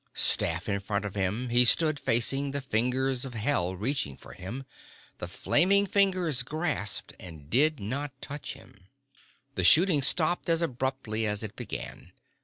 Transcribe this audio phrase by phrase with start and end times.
[0.15, 4.63] Staff in front of him he stood facing the fingers of hell reaching for him.
[5.19, 8.87] The flaming fingers grasped, and did not touch him.
[9.53, 12.13] The shooting stopped as abruptly as it began.